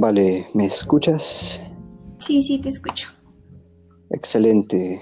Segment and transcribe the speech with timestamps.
[0.00, 1.62] Vale, ¿me escuchas?
[2.16, 3.08] Sí, sí, te escucho.
[4.08, 4.98] Excelente.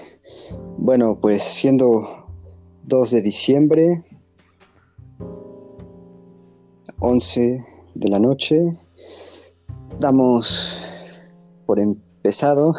[0.77, 2.27] Bueno, pues siendo
[2.83, 4.03] 2 de diciembre,
[6.99, 7.65] 11
[7.95, 8.61] de la noche,
[10.01, 10.83] damos
[11.65, 12.75] por empezado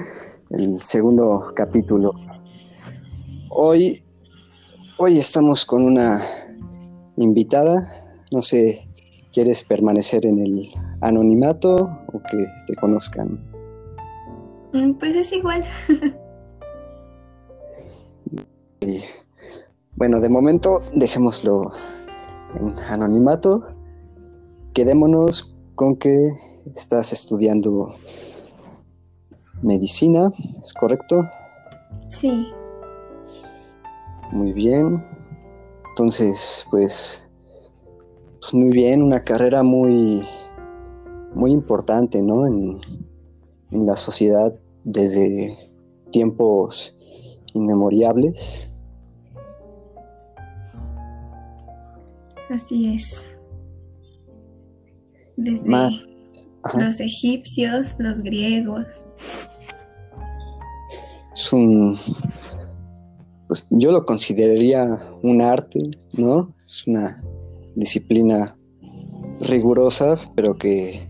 [0.50, 2.14] el segundo capítulo.
[3.48, 4.02] Hoy,
[4.98, 6.26] hoy estamos con una
[7.16, 7.86] invitada,
[8.32, 8.84] no sé,
[9.32, 11.76] ¿quieres permanecer en el anonimato
[12.12, 13.38] o que te conozcan?
[14.72, 15.64] Mm, pues es igual.
[19.96, 21.72] bueno, de momento dejémoslo
[22.60, 23.66] en anonimato.
[24.74, 26.30] Quedémonos con que
[26.74, 27.94] estás estudiando
[29.62, 31.28] medicina, ¿es correcto?
[32.08, 32.48] Sí.
[34.32, 35.04] Muy bien.
[35.90, 37.28] Entonces, pues,
[38.40, 40.24] pues muy bien, una carrera muy,
[41.34, 42.46] muy importante, ¿no?
[42.46, 42.78] En,
[43.70, 45.56] en la sociedad desde
[46.10, 46.96] tiempos
[47.54, 48.68] inmemoriales.
[52.50, 53.24] Así es.
[55.36, 55.70] Desde
[56.76, 58.86] los egipcios, los griegos.
[61.32, 61.96] Es un,
[63.46, 64.84] pues yo lo consideraría
[65.22, 65.80] un arte,
[66.18, 66.52] ¿no?
[66.64, 67.22] Es una
[67.76, 68.56] disciplina
[69.40, 71.09] rigurosa, pero que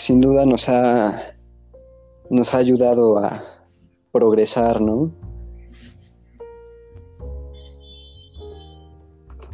[0.00, 1.34] sin duda nos ha,
[2.30, 3.44] nos ha ayudado a
[4.12, 5.12] progresar, ¿no?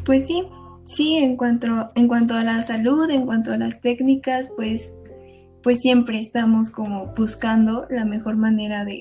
[0.05, 0.45] Pues sí,
[0.85, 4.93] sí, en cuanto, en cuanto a la salud, en cuanto a las técnicas, pues,
[5.65, 9.01] pues siempre estamos como buscando la mejor manera de,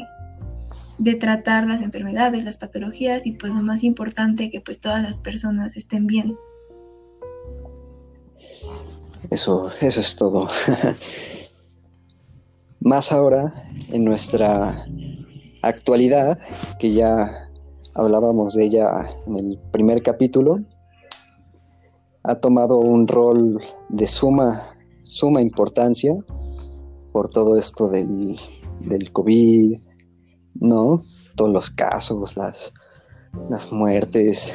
[0.98, 5.20] de tratar las enfermedades, las patologías y pues lo más importante que pues todas las
[5.20, 6.36] personas estén bien.
[9.30, 10.48] Eso, eso es todo.
[12.86, 13.52] Más ahora,
[13.92, 14.86] en nuestra
[15.64, 16.38] actualidad,
[16.78, 17.50] que ya
[17.96, 20.60] hablábamos de ella en el primer capítulo,
[22.22, 23.60] ha tomado un rol
[23.90, 26.16] de suma, suma importancia
[27.12, 28.38] por todo esto del,
[28.82, 29.80] del COVID,
[30.54, 31.04] ¿no?
[31.36, 32.72] Todos los casos, las,
[33.50, 34.54] las muertes.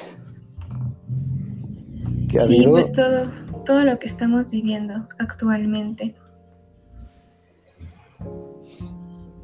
[2.28, 3.24] sí, pues todo,
[3.64, 6.14] todo lo que estamos viviendo actualmente.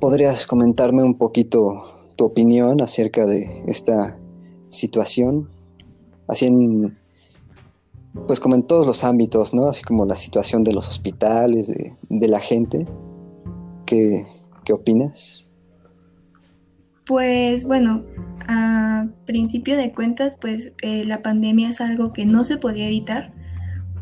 [0.00, 4.16] ¿Podrías comentarme un poquito tu opinión acerca de esta
[4.68, 5.48] situación?
[6.28, 6.98] Así en,
[8.26, 9.68] pues como en todos los ámbitos, ¿no?
[9.68, 12.86] Así como la situación de los hospitales, de, la gente.
[13.86, 14.26] ¿Qué,
[14.64, 15.50] ¿Qué opinas?
[17.06, 18.04] Pues bueno,
[18.48, 23.32] a principio de cuentas, pues eh, la pandemia es algo que no se podía evitar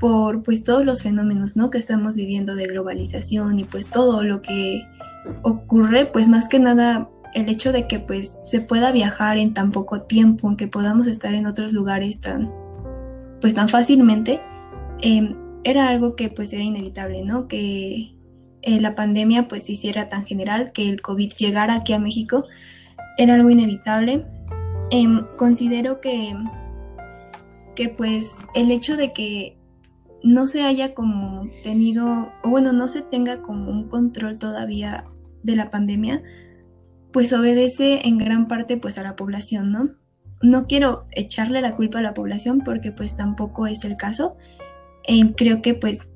[0.01, 1.71] por pues todos los fenómenos ¿no?
[1.71, 4.83] que estamos viviendo de globalización y pues todo lo que
[5.43, 9.73] ocurre, pues más que nada el hecho de que pues se pueda viajar en tan
[9.73, 12.51] poco tiempo, en que podamos estar en otros lugares tan
[13.41, 14.41] pues tan fácilmente,
[15.03, 17.49] em, era algo que pues era inevitable, ¿no?
[17.49, 18.15] Que
[18.63, 22.45] eh, la pandemia pues se hiciera tan general, que el COVID llegara aquí a México,
[23.19, 24.25] era algo inevitable.
[24.91, 26.35] Em, considero que,
[27.75, 29.59] que pues el hecho de que
[30.23, 35.05] no se haya como tenido, o bueno, no se tenga como un control todavía
[35.45, 36.23] de la pandemia,
[37.13, 39.91] pues obedece en gran parte pues a la población, ¿no?
[40.43, 44.37] No quiero echarle la culpa a la población porque pues tampoco es el caso.
[45.07, 46.09] Eh, creo que pues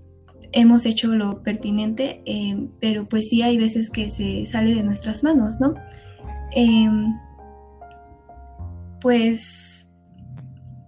[0.52, 5.22] hemos hecho lo pertinente, eh, pero pues sí hay veces que se sale de nuestras
[5.22, 5.74] manos, ¿no?
[6.52, 7.14] Em,
[9.00, 9.88] pues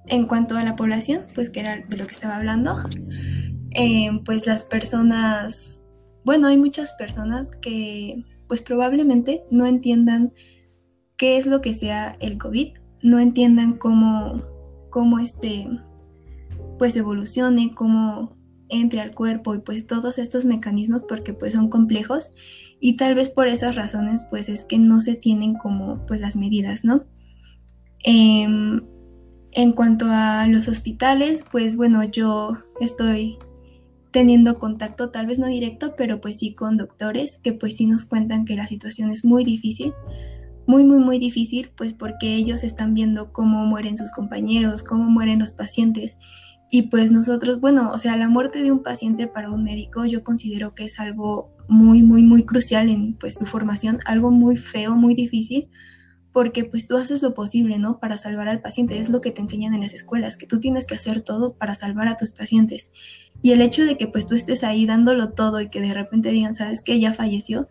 [0.06, 2.82] en cuanto a la población, pues que era de lo que estaba hablando,
[3.72, 5.79] eh, pues las personas,
[6.24, 10.32] bueno, hay muchas personas que pues probablemente no entiendan
[11.16, 14.42] qué es lo que sea el COVID, no entiendan cómo,
[14.90, 15.68] cómo este,
[16.78, 18.36] pues evolucione, cómo
[18.68, 22.32] entre al cuerpo y pues todos estos mecanismos porque pues son complejos
[22.80, 26.36] y tal vez por esas razones pues es que no se tienen como pues las
[26.36, 27.04] medidas, ¿no?
[28.02, 28.80] Em,
[29.52, 33.38] en cuanto a los hospitales, pues bueno, yo estoy
[34.10, 38.04] teniendo contacto, tal vez no directo, pero pues sí con doctores que pues sí nos
[38.04, 39.92] cuentan que la situación es muy difícil,
[40.66, 45.38] muy, muy, muy difícil, pues porque ellos están viendo cómo mueren sus compañeros, cómo mueren
[45.38, 46.18] los pacientes.
[46.70, 50.22] Y pues nosotros, bueno, o sea, la muerte de un paciente para un médico yo
[50.22, 54.94] considero que es algo muy, muy, muy crucial en pues tu formación, algo muy feo,
[54.94, 55.68] muy difícil,
[56.32, 57.98] porque pues tú haces lo posible, ¿no?
[57.98, 60.86] Para salvar al paciente, es lo que te enseñan en las escuelas, que tú tienes
[60.86, 62.92] que hacer todo para salvar a tus pacientes.
[63.42, 66.30] Y el hecho de que pues tú estés ahí dándolo todo y que de repente
[66.30, 67.00] digan, ¿sabes qué?
[67.00, 67.68] Ya falleció,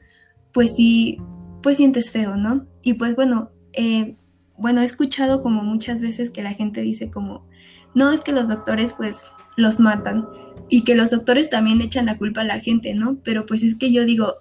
[0.52, 1.20] pues sí,
[1.64, 2.68] pues sientes feo, ¿no?
[2.84, 4.18] Y pues bueno, eh,
[4.58, 7.48] bueno, he escuchado como muchas veces que la gente dice como,
[7.96, 9.24] no, es que los doctores pues
[9.56, 10.28] los matan
[10.70, 13.18] y que los doctores también echan la culpa a la gente, ¿no?
[13.24, 14.36] Pero pues es que yo digo,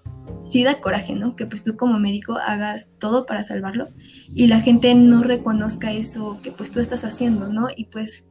[0.51, 1.37] sí da coraje, ¿no?
[1.37, 3.89] Que pues tú como médico hagas todo para salvarlo
[4.29, 7.69] y la gente no reconozca eso que pues tú estás haciendo, ¿no?
[7.75, 8.27] Y pues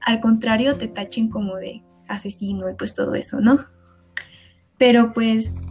[0.00, 3.66] al contrario te tachen como de asesino y pues todo eso, ¿no?
[4.78, 5.62] Pero pues,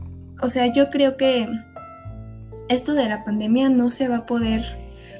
[0.42, 1.48] o sea, yo creo que
[2.70, 4.80] esto de la pandemia no se va a poder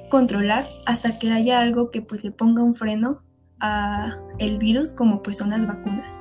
[0.10, 3.24] controlar hasta que haya algo que pues le ponga un freno
[3.60, 6.20] a el virus como pues son las vacunas.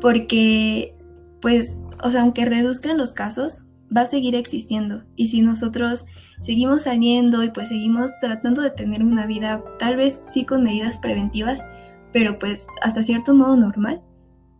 [0.00, 0.95] Porque
[1.40, 3.58] pues o sea, aunque reduzcan los casos,
[3.94, 5.04] va a seguir existiendo.
[5.16, 6.04] Y si nosotros
[6.40, 10.98] seguimos saliendo y pues seguimos tratando de tener una vida, tal vez sí con medidas
[10.98, 11.64] preventivas,
[12.12, 14.02] pero pues hasta cierto modo normal,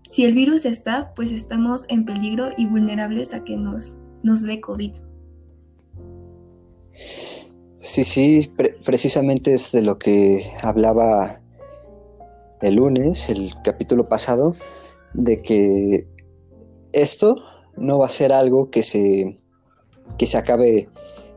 [0.09, 4.61] si el virus está, pues estamos en peligro y vulnerables a que nos, nos dé
[4.61, 4.93] COVID.
[7.79, 8.53] Sí, sí,
[8.85, 11.41] precisamente es de lo que hablaba
[12.63, 14.57] el lunes, el capítulo pasado,
[15.13, 16.07] de que
[16.97, 17.37] esto
[17.77, 19.37] no va a ser algo que se,
[20.19, 20.89] que se acabe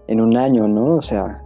[0.07, 0.95] en un año, ¿no?
[0.95, 1.43] O sea,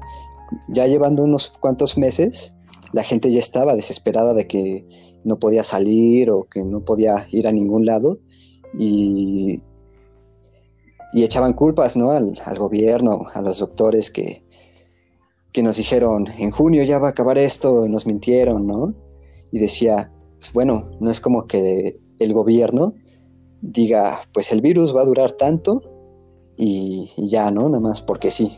[0.69, 2.55] ya llevando unos cuantos meses,
[2.93, 4.85] la gente ya estaba desesperada de que
[5.23, 8.19] no podía salir o que no podía ir a ningún lado
[8.77, 9.55] y,
[11.13, 12.11] y echaban culpas, ¿no?
[12.11, 14.37] Al, gobierno, a los doctores que,
[15.51, 18.93] que nos dijeron, en junio ya va a acabar esto, y nos mintieron, ¿no?
[19.51, 22.93] Y decía, pues bueno, no es como que el gobierno
[23.63, 25.81] diga, pues el virus va a durar tanto
[26.57, 27.69] y, ya, ¿no?
[27.69, 28.57] Nada más porque sí.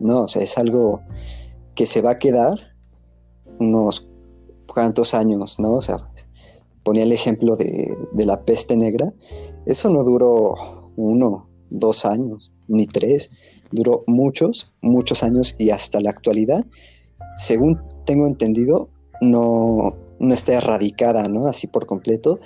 [0.00, 1.00] No, o sea, es algo
[1.74, 2.54] que se va a quedar
[3.58, 4.08] unos
[4.66, 5.74] cuantos años, ¿no?
[5.74, 6.10] O sea,
[6.84, 9.12] ponía el ejemplo de, de la peste negra.
[9.66, 13.30] Eso no duró uno, dos años, ni tres.
[13.72, 16.64] Duró muchos, muchos años y hasta la actualidad,
[17.36, 18.88] según tengo entendido,
[19.20, 21.46] no, no está erradicada, ¿no?
[21.46, 22.38] Así por completo,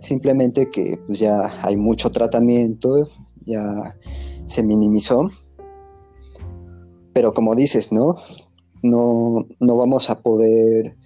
[0.00, 3.08] simplemente que pues, ya hay mucho tratamiento,
[3.44, 3.96] ya
[4.44, 5.28] se minimizó,
[7.12, 8.14] pero como dices, ¿no?
[8.82, 10.96] No, no vamos a poder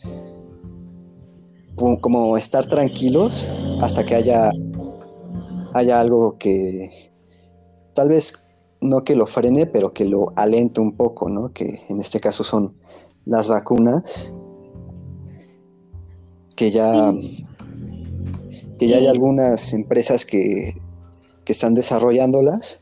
[2.00, 3.48] como estar tranquilos
[3.80, 4.50] hasta que haya,
[5.74, 6.90] haya algo que
[7.94, 8.44] tal vez
[8.80, 11.52] no que lo frene, pero que lo alente un poco, ¿no?
[11.52, 12.76] Que en este caso son
[13.24, 14.32] las vacunas
[16.58, 17.14] que ya,
[18.80, 20.74] que ya hay algunas empresas que,
[21.44, 22.80] que están desarrollándolas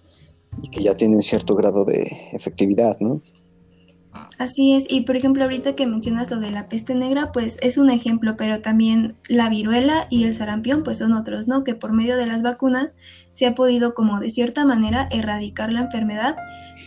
[0.62, 3.20] y que ya tienen cierto grado de efectividad, ¿no?
[4.38, 7.76] Así es, y por ejemplo ahorita que mencionas lo de la peste negra, pues es
[7.76, 11.62] un ejemplo, pero también la viruela y el sarampión pues son otros, ¿no?
[11.62, 12.94] Que por medio de las vacunas
[13.32, 16.36] se ha podido como de cierta manera erradicar la enfermedad,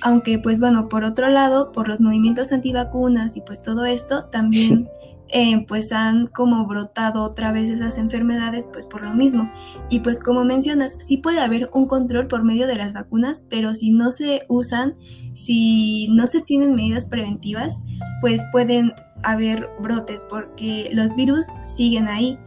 [0.02, 4.90] aunque pues bueno, por otro lado, por los movimientos antivacunas y pues todo esto, también
[5.32, 9.52] Eh, pues han como brotado otra vez esas enfermedades pues por lo mismo.
[9.90, 13.74] Y pues como mencionas, sí puede haber un control por medio de las vacunas, pero
[13.74, 14.96] si no se usan,
[15.34, 17.78] si no se tienen medidas preventivas,
[18.22, 18.94] pues pueden
[19.24, 22.40] haber brotes porque los virus siguen ahí.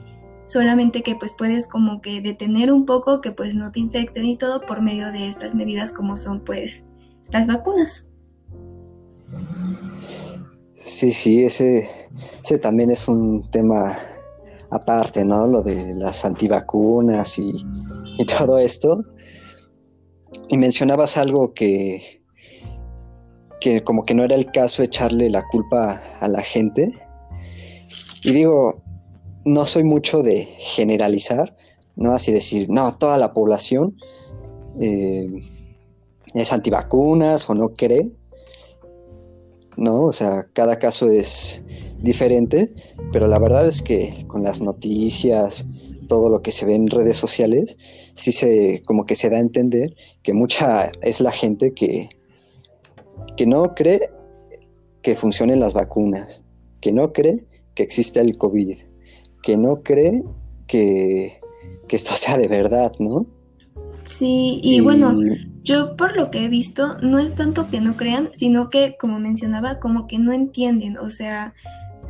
[0.44, 4.36] Solamente que pues puedes como que detener un poco que pues no te infecten y
[4.36, 6.84] todo por medio de estas medidas como son pues
[7.30, 8.11] las vacunas.
[10.84, 11.88] Sí, sí, ese,
[12.42, 13.96] ese también es un tema
[14.70, 15.46] aparte, ¿no?
[15.46, 17.52] Lo de las antivacunas y,
[18.18, 19.00] y todo esto.
[20.48, 22.24] Y mencionabas algo que,
[23.60, 26.90] que como que no era el caso echarle la culpa a la gente.
[28.24, 28.82] Y digo,
[29.44, 31.54] no soy mucho de generalizar,
[31.94, 32.12] ¿no?
[32.12, 33.96] Así decir, no, toda la población
[34.80, 35.28] eh,
[36.34, 38.10] es antivacunas o no cree.
[39.76, 40.02] ¿No?
[40.02, 41.64] O sea, cada caso es
[42.00, 42.72] diferente,
[43.12, 45.64] pero la verdad es que con las noticias,
[46.08, 47.76] todo lo que se ve en redes sociales,
[48.14, 52.08] sí se, como que se da a entender que mucha es la gente que,
[53.36, 54.10] que no cree
[55.02, 56.42] que funcionen las vacunas,
[56.80, 58.76] que no cree que exista el COVID,
[59.42, 60.22] que no cree
[60.66, 61.40] que,
[61.88, 63.26] que esto sea de verdad, ¿no?
[64.04, 65.16] Sí, y, bueno,
[65.62, 69.20] yo por lo que he visto, no es tanto que no crean, sino que, como
[69.20, 71.54] mencionaba, como que no entienden, o sea,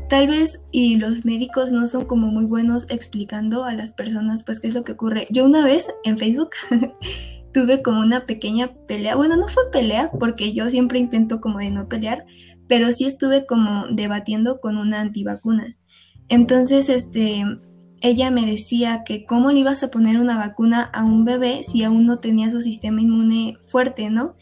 [0.08, 4.61] tal vez y los médicos no son como muy buenos explicando a las personas pues
[4.61, 5.26] qué es lo que ocurre.
[5.30, 6.50] Yo una vez en Facebook
[7.54, 11.70] tuve como una pequeña pelea, bueno, no fue pelea porque yo siempre intento como de
[11.70, 12.26] no pelear,
[12.68, 15.82] pero sí estuve como debatiendo con una antivacunas.
[16.28, 17.46] Entonces, este,
[18.02, 21.85] ella me decía que cómo le ibas a poner una vacuna a un bebé si
[21.85, 24.37] aún no tenía su sistema inmune fuerte, ¿no?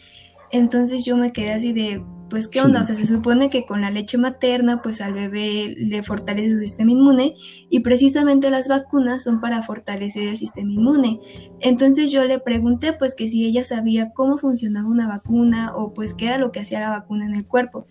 [0.50, 3.83] Entonces yo me quedé así de, pues qué onda, o sea, se supone que con
[3.83, 7.35] la leche materna, pues al bebé le fortalece su sistema inmune
[7.69, 11.21] y precisamente las vacunas son para fortalecer el sistema inmune.
[11.61, 16.14] Entonces yo le pregunté pues que si ella sabía cómo funcionaba una vacuna o pues
[16.14, 17.87] qué era lo que hacía la vacuna en el cuerpo.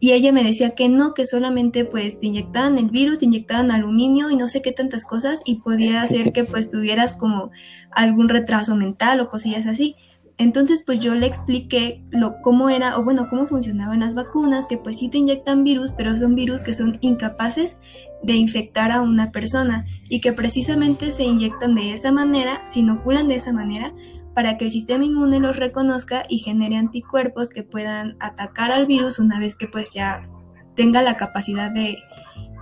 [0.00, 3.70] Y ella me decía que no, que solamente pues te inyectaban el virus, te inyectaban
[3.70, 7.50] aluminio y no sé qué tantas cosas y podía hacer que pues tuvieras como
[7.90, 9.96] algún retraso mental o cosillas así.
[10.40, 14.78] Entonces, pues yo le expliqué lo, cómo era, o bueno, cómo funcionaban las vacunas, que
[14.78, 17.76] pues sí te inyectan virus, pero son virus que son incapaces
[18.22, 23.28] de infectar a una persona y que precisamente se inyectan de esa manera, se inoculan
[23.28, 23.92] de esa manera,
[24.40, 29.18] para que el sistema inmune los reconozca y genere anticuerpos que puedan atacar al virus
[29.18, 30.30] una vez que pues ya
[30.74, 31.98] tenga la capacidad de,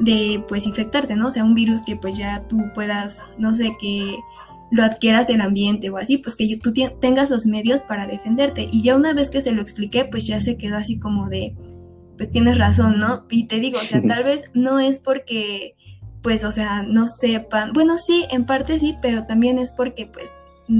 [0.00, 1.28] de pues infectarte, ¿no?
[1.28, 4.18] O sea, un virus que pues ya tú puedas, no sé, que
[4.72, 8.68] lo adquieras del ambiente o así, pues que tú tengas los medios para defenderte.
[8.72, 11.54] Y ya una vez que se lo expliqué, pues ya se quedó así como de,
[12.16, 13.24] pues tienes razón, ¿no?
[13.30, 15.76] Y te digo, o sea, tal vez no es porque,
[16.24, 20.32] pues, o sea, no sepan, bueno, sí, en parte sí, pero también es porque, pues,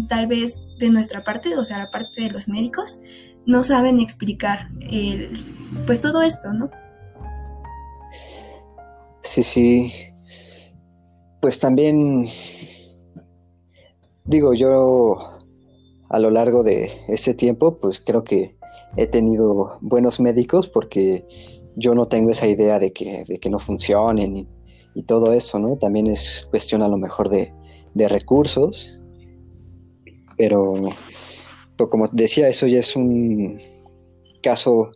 [0.09, 3.01] tal vez de nuestra parte, o sea, la parte de los médicos,
[3.47, 4.69] no saben explicar,
[5.87, 6.71] pues, todo esto, ¿no?
[9.23, 9.93] Sí, sí.
[11.41, 12.27] Pues también
[14.29, 15.17] Digo, yo
[16.11, 18.59] a lo largo de ese tiempo, pues creo que
[18.99, 21.27] he tenido buenos médicos porque
[21.77, 25.77] yo no tengo esa idea de que, de que no funcionen y, todo eso, ¿no?
[25.77, 27.55] También es cuestión a lo mejor de,
[28.09, 29.01] recursos,
[30.39, 30.91] pero,
[31.77, 33.59] pero, como decía, eso ya es un
[34.43, 34.91] caso,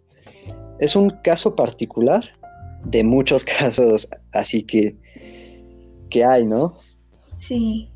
[0.78, 2.22] es un caso particular
[2.84, 4.96] de muchos casos así que,
[6.08, 6.78] que hay, ¿no?
[7.36, 7.90] Sí.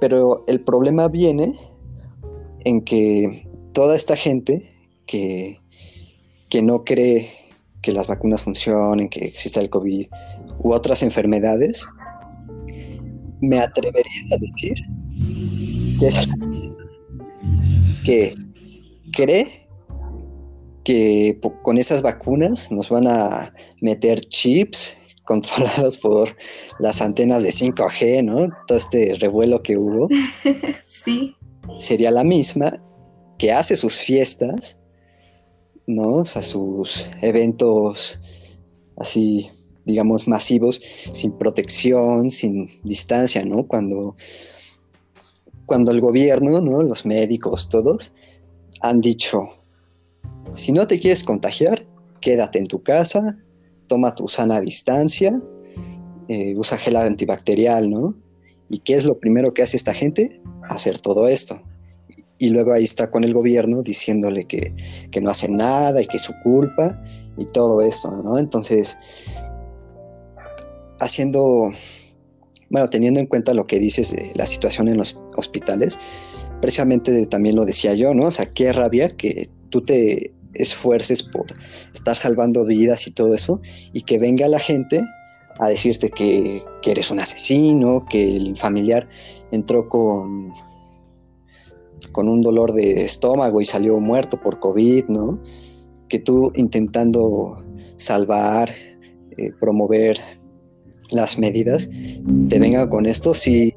[0.00, 1.58] Pero el problema viene
[2.64, 4.70] en que toda esta gente
[5.06, 5.58] que,
[6.48, 7.28] que no cree
[7.82, 10.06] que las vacunas funcionen, que exista el COVID
[10.62, 11.84] u otras enfermedades,
[13.40, 14.74] me atrevería a decir
[15.98, 16.28] que, es,
[18.04, 18.34] que
[19.12, 19.68] cree
[20.84, 26.36] que con esas vacunas nos van a meter chips controlados por
[26.78, 28.48] las antenas de 5G, ¿no?
[28.66, 30.08] Todo este revuelo que hubo.
[30.86, 31.36] sí.
[31.78, 32.72] Sería la misma
[33.38, 34.80] que hace sus fiestas,
[35.86, 36.16] ¿no?
[36.16, 38.18] O sea, sus eventos
[38.96, 39.48] así,
[39.84, 40.80] digamos, masivos,
[41.12, 43.66] sin protección, sin distancia, ¿no?
[43.66, 44.14] Cuando,
[45.70, 46.82] cuando el gobierno, ¿no?
[46.82, 48.12] Los médicos, todos,
[48.80, 49.50] han dicho,
[50.52, 51.86] si no te quieres contagiar,
[52.20, 53.38] quédate en tu casa,
[53.86, 55.40] toma tu sana distancia,
[56.26, 58.16] eh, usa gel antibacterial, ¿no?
[58.68, 60.42] ¿Y qué es lo primero que hace esta gente?
[60.68, 61.62] Hacer todo esto.
[62.38, 64.74] Y luego ahí está con el gobierno diciéndole que,
[65.22, 67.00] no hace nada y que es su culpa
[67.38, 68.38] y todo esto, ¿no?
[68.40, 68.98] Entonces,
[70.98, 71.70] haciendo,
[72.70, 75.98] bueno, teniendo en cuenta lo que dices de la situación en los hospitales,
[76.60, 78.26] precisamente también lo decía yo, ¿no?
[78.26, 81.46] O sea, qué rabia que tú te esfuerces por
[81.92, 83.60] estar salvando vidas y todo eso,
[83.92, 85.02] y que venga la gente
[85.58, 89.08] a decirte que, eres un asesino, que el familiar
[89.50, 90.52] entró con,
[92.12, 95.42] con un dolor de estómago y salió muerto por COVID, ¿no?
[96.08, 97.64] Que tú intentando
[97.96, 98.70] salvar,
[99.36, 100.18] eh, promover
[101.12, 101.88] las medidas,
[102.48, 103.74] te venga con esto, sí,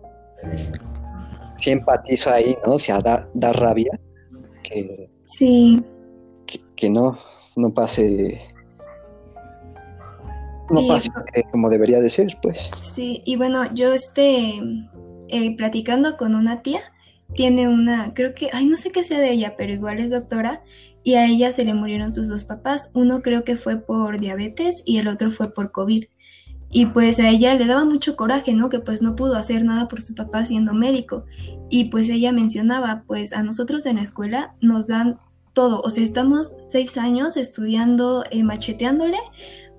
[1.62, 2.74] sí empatizo ahí, ¿no?
[2.74, 4.00] O sea, da, da rabia
[4.64, 5.84] que, sí
[6.76, 7.18] que, no,
[7.56, 8.40] no pase
[10.70, 11.10] no pase
[11.52, 12.72] como debería de ser, pues.
[12.82, 14.62] Sí, y bueno, yo este,
[15.30, 16.82] eh, platicando con una tía,
[17.36, 20.64] tiene una, creo que, ay, no sé qué sea de ella, pero igual es doctora,
[21.04, 24.84] y a ella se le murieron sus dos papás, uno creo que fue por diabetes
[24.86, 26.06] y el otro fue por COVID.
[26.74, 28.70] Y pues a ella le daba mucho coraje, ¿no?
[28.70, 31.26] Que pues no pudo hacer nada por sus papás siendo médico.
[31.70, 35.20] Y pues ella mencionaba, pues a nosotros en la escuela nos dan
[35.54, 35.82] todo.
[35.82, 39.20] O sea, estamos seis años estudiando, eh, macheteándole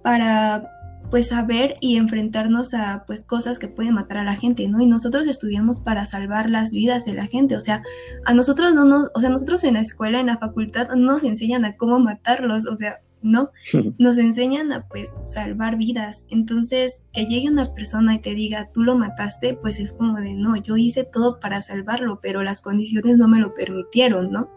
[0.05, 0.71] para
[1.11, 4.81] pues saber y enfrentarnos a pues cosas que pueden matar a la gente, ¿no?
[4.81, 7.83] Y nosotros estudiamos para salvar las vidas de la gente, o sea,
[8.25, 11.25] a nosotros no nos, o sea, nosotros en la escuela, en la facultad, no nos
[11.25, 13.51] enseñan a cómo matarlos, o sea, no,
[13.99, 16.25] nos enseñan a pues salvar vidas.
[16.31, 20.35] Entonces, que llegue una persona y te diga, tú lo mataste, pues es como de,
[20.35, 24.49] no, yo hice todo para salvarlo, pero las condiciones no me lo permitieron, ¿no?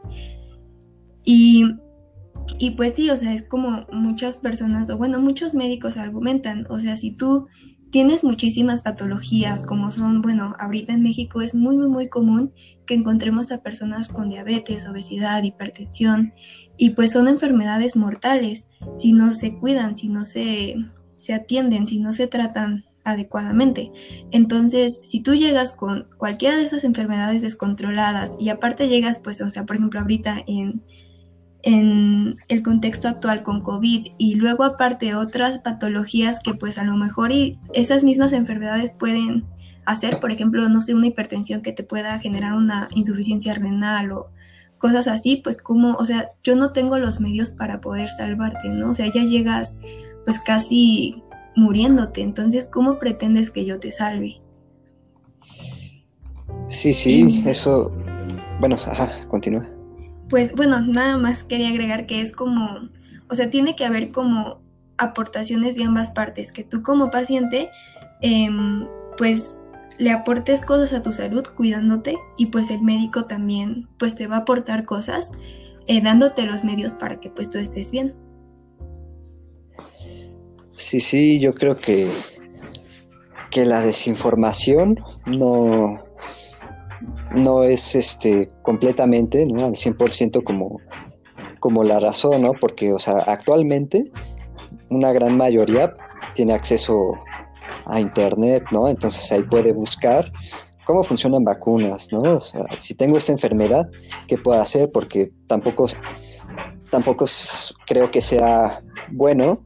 [1.24, 1.66] Y
[2.60, 6.80] Y pues sí, o sea, es como muchas personas, o bueno, muchos médicos argumentan, o
[6.80, 7.48] sea, si tú
[7.92, 12.54] tienes muchísimas patologías, como son, bueno, ahorita en México es muy, muy, muy común
[12.86, 16.34] que encontremos a personas con diabetes, obesidad, hipertensión,
[16.78, 20.76] y pues son enfermedades mortales si no se cuidan, si no se,
[21.16, 23.92] se atienden, si no se tratan adecuadamente.
[24.32, 29.50] Entonces, si tú llegas con cualquiera de esas enfermedades descontroladas y aparte llegas, pues, o
[29.50, 30.84] sea, por ejemplo, ahorita en
[31.68, 36.96] en el contexto actual con COVID y luego aparte otras patologías que pues a lo
[36.96, 39.44] mejor y esas mismas enfermedades pueden
[39.84, 44.28] hacer, por ejemplo, no sé, una hipertensión que te pueda generar una insuficiencia renal o
[44.78, 48.92] cosas así, pues como, o sea, yo no tengo los medios para poder salvarte, ¿no?
[48.92, 49.76] O sea, ya llegas
[50.24, 51.22] pues casi
[51.58, 54.40] muriéndote, entonces, ¿cómo pretendes que yo te salve?
[56.68, 57.92] Sí, sí, eso,
[58.62, 59.77] bueno, ajá, continúa
[60.30, 62.90] pues bueno, nada más quería agregar que es como,
[63.30, 64.62] o sea, tiene que haber como
[64.98, 67.70] aportaciones de ambas partes, que tú como paciente,
[68.22, 69.58] em, pues
[70.00, 74.38] le aportes cosas a tu salud cuidándote y pues el médico también pues te va
[74.38, 75.32] a aportar cosas
[75.88, 78.14] eh, dándote los medios para que pues tú estés bien.
[80.74, 82.08] Sí, sí, yo creo que,
[83.50, 86.07] que la desinformación no,
[87.36, 89.44] no es este completamente.
[89.44, 90.80] Al 100% como,
[91.60, 92.54] como la razón, ¿no?
[92.60, 94.04] Porque, o sea, actualmente
[94.90, 95.96] una gran mayoría
[96.34, 97.14] tiene acceso
[97.86, 98.88] a internet, ¿no?
[98.88, 100.32] Entonces ahí puede buscar
[100.86, 102.22] cómo funcionan vacunas, ¿no?
[102.22, 103.90] O sea, si tengo esta enfermedad,
[104.28, 104.90] ¿qué puedo hacer?
[104.92, 105.88] Porque tampoco,
[106.90, 107.26] tampoco
[107.86, 108.82] creo que sea
[109.12, 109.64] bueno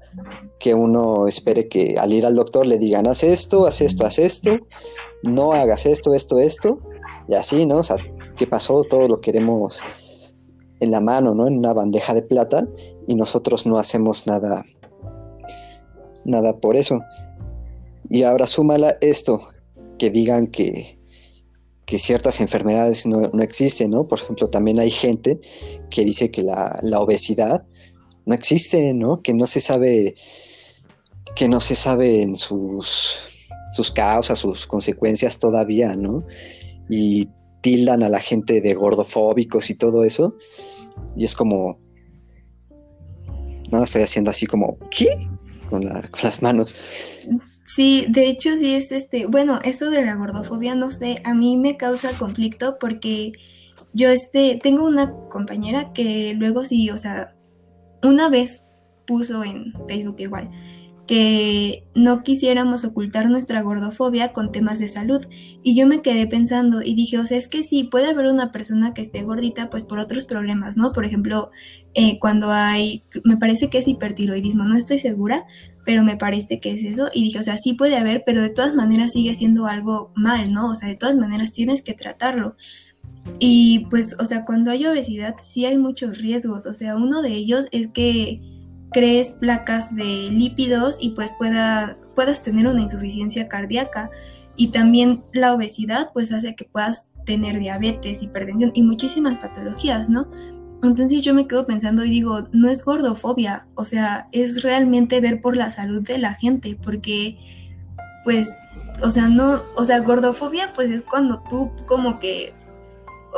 [0.60, 4.20] que uno espere que al ir al doctor le digan, haz esto, haz esto, haz
[4.20, 4.58] esto,
[5.24, 6.80] no hagas esto, esto, esto,
[7.28, 7.78] y así, ¿no?
[7.78, 7.98] O sea,
[8.38, 8.84] ¿qué pasó?
[8.84, 9.82] Todo lo queremos
[10.80, 11.48] en la mano, ¿no?
[11.48, 12.68] En una bandeja de plata
[13.08, 14.66] y nosotros no hacemos nada,
[16.26, 17.00] nada por eso.
[18.10, 19.48] Y ahora súmala esto,
[19.98, 21.00] que digan que,
[21.86, 24.08] que ciertas enfermedades no, existen, ¿no?
[24.08, 25.40] Por ejemplo, también hay gente
[25.90, 27.64] que dice que la, la, obesidad
[28.26, 29.22] no existe, ¿no?
[29.22, 30.16] Que no se sabe,
[31.36, 33.20] que no se sabe en sus,
[33.70, 36.26] sus causas, sus consecuencias todavía, ¿no?
[36.92, 37.30] Y
[37.62, 40.36] tildan a la gente de gordofóbicos y todo eso.
[41.16, 41.80] Y es como,
[43.72, 45.08] no, estoy haciendo así como, ¿qué?
[45.70, 46.76] Con, las manos.
[47.66, 51.56] Sí, de hecho sí es este, bueno, eso de la gordofobia, no sé, a mí
[51.56, 53.32] me causa conflicto porque
[53.94, 57.38] yo este, tengo una compañera que luego sí, o sea,
[58.04, 58.66] una vez
[59.08, 60.52] puso en Facebook igual,
[61.12, 65.28] que no quisiéramos ocultar nuestra gordofobia con temas de salud.
[65.62, 68.54] Y yo me quedé pensando y dije, o sea, es que sí, puede haber una
[68.54, 70.94] persona que esté gordita pues por otros problemas, ¿no?
[70.94, 71.52] Por ejemplo,
[71.96, 75.44] eh, cuando hay, me parece que es hipertiroidismo, no estoy segura,
[75.86, 77.10] pero me parece que es eso.
[77.14, 80.54] Y dije, o sea, sí puede haber, pero de todas maneras sigue siendo algo mal,
[80.54, 80.70] ¿no?
[80.70, 82.56] O sea, de todas maneras tienes que tratarlo.
[83.38, 86.66] Y pues, o sea, cuando hay obesidad sí hay muchos riesgos.
[86.68, 88.51] O sea, uno de ellos es que
[88.92, 94.12] crees placas de lípidos y pues pueda, puedas tener una insuficiencia cardíaca.
[94.56, 100.30] Y también la obesidad pues hace que puedas tener diabetes, hipertensión y muchísimas patologías, ¿no?
[100.84, 105.40] Entonces yo me quedo pensando y digo, no es gordofobia, o sea, es realmente ver
[105.40, 107.38] por la salud de la gente, porque
[108.24, 108.56] pues,
[109.02, 112.54] o sea, no, o sea, gordofobia pues es cuando tú como que,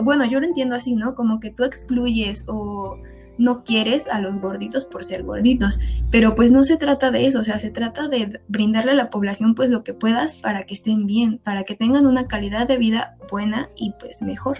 [0.02, 1.16] bueno, yo lo entiendo así, ¿no?
[1.16, 2.98] Como que tú excluyes o
[3.38, 5.80] no quieres a los gorditos por ser gorditos,
[6.12, 9.10] pero pues no se trata de eso, o sea, se trata de brindarle a la
[9.10, 12.78] población pues lo que puedas para que estén bien, para que tengan una calidad de
[12.78, 14.60] vida buena y pues mejor.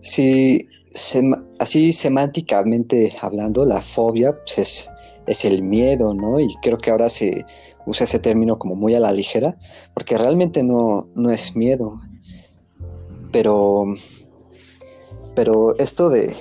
[0.00, 0.68] Sí,
[1.58, 4.90] así semánticamente hablando, la fobia pues, es,
[5.26, 6.40] es el miedo, ¿no?
[6.40, 7.44] Y creo que ahora se
[7.86, 9.56] usa ese término como muy a la ligera,
[9.94, 12.00] porque realmente no, no es miedo,
[13.32, 13.84] pero
[15.36, 16.34] pero esto de,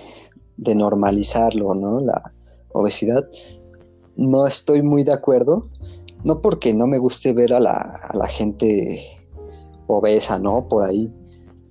[0.58, 2.00] normalizarlo, ¿no?
[2.00, 2.34] La
[2.72, 3.30] obesidad,
[4.16, 5.70] no estoy muy de acuerdo.
[6.24, 9.00] No porque no me guste ver a la, a la gente
[9.86, 10.68] obesa, ¿no?
[10.68, 11.14] Por ahí.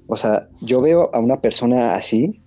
[0.07, 2.45] O sea, yo veo a una persona así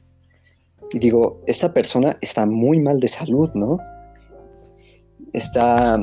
[0.94, 3.80] y digo, esta persona está muy mal de salud, ¿no?
[5.34, 6.02] Está,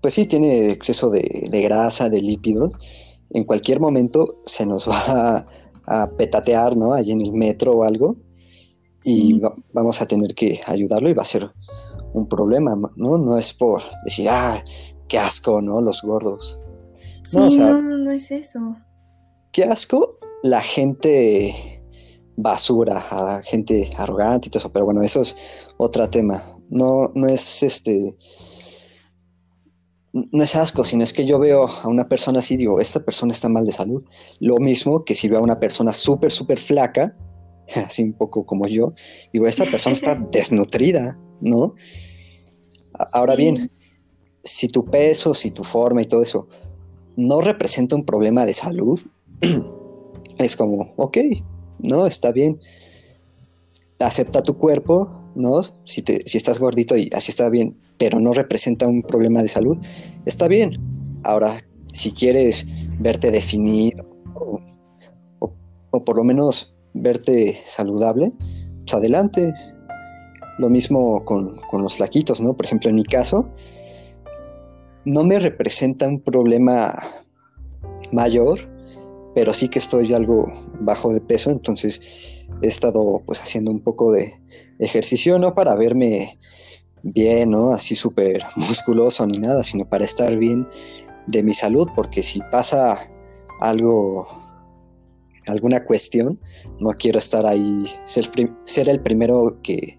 [0.00, 2.72] pues sí, tiene exceso de, de grasa, de lípidos.
[3.30, 5.46] En cualquier momento se nos va
[5.86, 6.94] a petatear, ¿no?
[6.94, 8.16] Allí en el metro o algo.
[9.06, 9.40] Y
[9.72, 11.50] vamos a tener que ayudarlo y va a ser
[12.14, 13.18] un problema, ¿no?
[13.18, 14.64] No es por decir, ah,
[15.08, 15.80] qué asco, ¿no?
[15.80, 16.58] Los gordos.
[17.32, 18.76] no, no, no es eso.
[19.52, 21.82] Qué asco la gente
[22.36, 25.36] basura, a gente arrogante y todo eso, pero bueno, eso es
[25.76, 26.58] otro tema.
[26.70, 28.16] No, no es este,
[30.14, 33.32] no es asco, sino es que yo veo a una persona así, digo, esta persona
[33.32, 34.04] está mal de salud.
[34.38, 37.10] Lo mismo que si veo a una persona súper, súper flaca,
[37.74, 38.92] así un poco como yo,
[39.32, 41.74] digo, esta persona está desnutrida, ¿no?
[43.12, 43.72] Ahora bien,
[44.44, 46.46] si tu peso, si tu forma y todo eso
[47.16, 49.00] no representa un problema de salud,
[50.38, 51.18] es como, ok,
[51.80, 52.60] no, está bien.
[54.00, 55.62] Acepta tu cuerpo, ¿no?
[55.84, 59.48] Si, te, si estás gordito y así está bien, pero no representa un problema de
[59.48, 59.78] salud,
[60.26, 60.78] está bien.
[61.22, 62.66] Ahora, si quieres
[62.98, 64.04] verte definido
[65.38, 68.32] o, por lo menos verte saludable,
[68.80, 69.52] pues adelante.
[70.58, 72.54] Lo mismo con, con, los flaquitos, ¿no?
[72.54, 73.50] Por ejemplo, en mi caso,
[75.04, 76.94] no me representa un problema
[78.12, 78.60] mayor,
[79.34, 82.00] pero sí que estoy algo bajo de peso, entonces
[82.62, 84.32] he estado pues haciendo un poco de
[84.78, 86.38] ejercicio, no para verme
[87.02, 87.72] bien, ¿no?
[87.72, 90.66] Así súper musculoso ni nada, sino para estar bien
[91.26, 93.10] de mi salud, porque si pasa
[93.60, 94.26] algo,
[95.46, 96.38] alguna cuestión,
[96.80, 98.30] no quiero estar ahí, ser,
[98.64, 99.98] ser el primero que,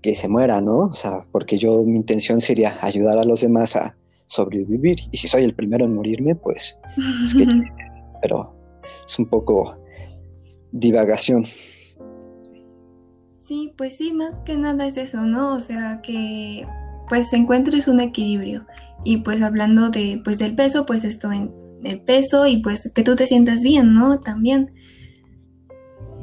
[0.00, 0.78] que se muera, ¿no?
[0.78, 4.98] O sea, porque yo mi intención sería ayudar a los demás a sobrevivir.
[5.10, 6.78] Y si soy el primero en morirme, pues,
[7.24, 7.44] es que,
[8.20, 8.54] pero
[9.06, 9.74] es un poco
[10.72, 11.44] divagación.
[13.38, 15.54] Sí, pues sí, más que nada es eso, ¿no?
[15.54, 16.66] O sea, que
[17.08, 18.66] pues encuentres un equilibrio.
[19.04, 21.52] Y pues hablando de, pues del peso, pues esto en
[21.84, 24.20] el peso y pues que tú te sientas bien, ¿no?
[24.20, 24.72] También.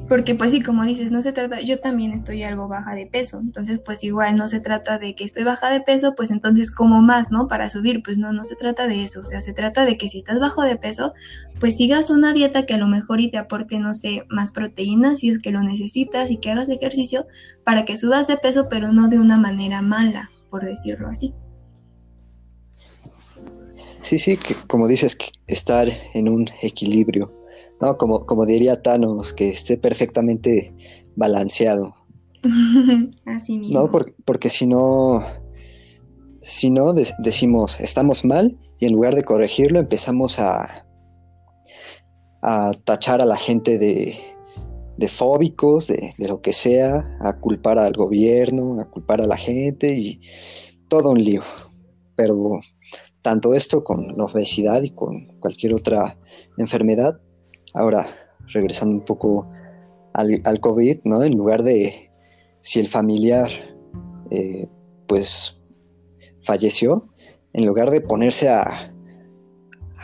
[0.10, 3.39] Porque pues sí, como dices, no se trata, yo también estoy algo baja de peso,
[3.39, 7.02] entonces pues igual no se trata de que estoy baja de peso, pues entonces como
[7.02, 7.48] más, ¿no?
[7.48, 10.10] Para subir, pues no, no se trata de eso, o sea, se trata de que
[10.10, 11.13] si estás bajo de peso,
[11.60, 15.20] pues sigas una dieta que a lo mejor y te aporte, no sé, más proteínas
[15.20, 17.26] si es que lo necesitas y que hagas ejercicio
[17.63, 21.34] para que subas de peso, pero no de una manera mala, por decirlo así.
[24.02, 27.42] Sí, sí, que como dices, estar en un equilibrio
[27.84, 30.74] no, como, como diría Thanos, que esté perfectamente
[31.15, 31.93] balanceado.
[33.26, 33.82] Así mismo.
[33.82, 33.91] No,
[34.26, 35.22] porque, si no,
[36.41, 40.86] si no decimos estamos mal y en lugar de corregirlo empezamos a,
[42.41, 44.15] a tachar a la gente de,
[44.98, 49.38] de fóbicos, de, de, lo que sea, a culpar al gobierno, a culpar a la
[49.38, 50.22] gente y
[50.88, 51.41] todo un lío.
[52.15, 52.60] Pero
[53.22, 56.17] tanto esto con la obesidad y con cualquier otra
[56.58, 57.19] enfermedad
[57.73, 58.07] Ahora,
[58.47, 59.47] regresando un poco
[60.13, 61.23] al, COVID, ¿no?
[61.23, 62.12] En lugar de
[62.62, 63.49] si el familiar,
[64.31, 64.67] eh,
[65.07, 65.59] pues,
[66.41, 67.07] falleció,
[67.53, 68.93] en lugar de ponerse a,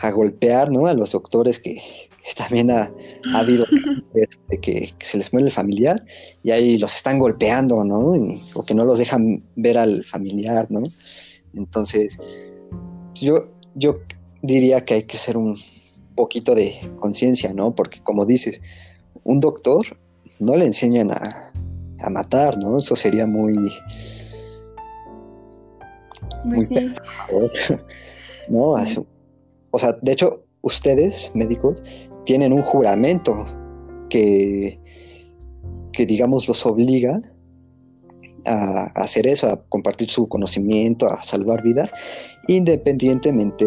[0.00, 0.86] a golpear, ¿no?
[0.86, 1.80] A los doctores que,
[2.36, 2.92] también ha,
[3.34, 3.66] habido
[4.48, 6.04] de que, se les muere el familiar
[6.42, 8.14] y ahí los están golpeando, ¿no?
[8.54, 10.82] o que no los dejan ver al familiar, ¿no?
[11.54, 12.18] Entonces,
[13.14, 13.98] yo, yo
[14.42, 15.56] diría que hay que ser un,
[16.20, 17.74] poquito de conciencia, ¿no?
[17.74, 18.60] Porque como dices,
[19.24, 19.86] un doctor
[20.38, 21.50] no le enseñan a,
[22.10, 22.78] matar, ¿no?
[22.78, 23.54] Eso sería muy...
[26.44, 26.92] Pues muy
[28.50, 28.74] ¿No?
[29.70, 31.82] O sea, de hecho, ustedes, médicos,
[32.24, 33.46] tienen un juramento
[34.10, 34.78] que,
[35.92, 37.18] que digamos, los obliga
[38.44, 41.92] a, hacer eso, a compartir su conocimiento, a salvar vidas,
[42.46, 43.66] independientemente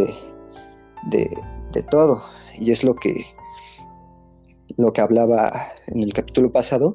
[1.10, 1.28] de,
[1.72, 2.22] de todo
[2.60, 3.26] y es lo que,
[4.78, 5.52] lo que hablaba
[5.88, 6.94] en el capítulo pasado,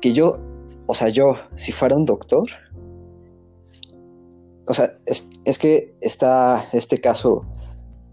[0.00, 0.38] que yo,
[0.86, 2.48] o sea, yo, si fuera un doctor,
[4.66, 7.44] o sea, es, que está este caso,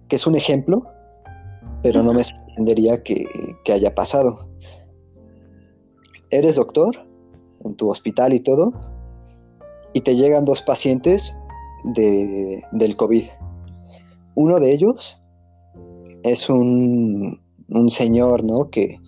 [0.07, 0.83] que es un ejemplo,
[1.83, 3.25] pero no me sorprendería que,
[3.63, 4.49] que haya pasado.
[6.31, 7.07] Eres doctor
[7.63, 8.71] en tu hospital y todo,
[9.93, 11.37] y te llegan dos pacientes
[11.83, 13.25] de, del COVID.
[14.35, 15.18] Uno de ellos
[16.23, 17.39] es un,
[17.88, 18.69] señor, ¿no?
[18.69, 18.99] Que,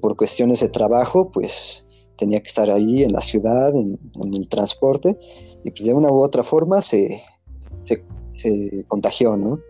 [0.00, 3.98] por cuestiones de trabajo, pues tenía que estar ahí en la ciudad, en,
[4.34, 5.16] el transporte,
[5.64, 7.22] y pues de una u otra forma se,
[7.84, 9.60] se, contagió, ¿no?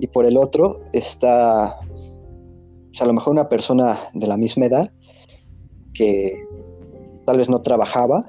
[0.00, 1.78] Y por el otro está,
[2.88, 4.90] pues, a lo mejor una persona de la misma edad
[5.94, 6.44] que
[7.24, 8.28] tal vez no trabajaba